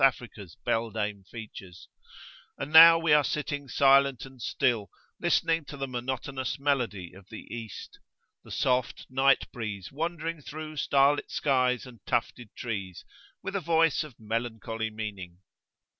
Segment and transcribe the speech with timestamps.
[0.03, 1.87] Africa's beldame features,
[2.57, 4.89] and now we are sitting silent and still,
[5.19, 7.99] listening to the monotonous melody of the East
[8.43, 13.05] the soft night breeze wandering through starlit skies and tufted trees,
[13.43, 15.37] with a voice of melancholy meaning.